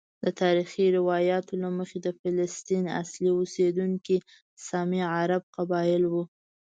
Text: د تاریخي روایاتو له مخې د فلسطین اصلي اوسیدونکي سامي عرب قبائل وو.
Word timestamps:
د 0.23 0.25
تاریخي 0.41 0.85
روایاتو 0.97 1.53
له 1.63 1.69
مخې 1.77 1.97
د 2.01 2.07
فلسطین 2.19 2.85
اصلي 3.01 3.29
اوسیدونکي 3.39 4.17
سامي 4.67 5.01
عرب 5.17 5.43
قبائل 5.55 6.03
وو. 6.07 6.23